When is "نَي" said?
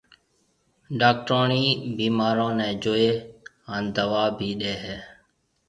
2.59-2.69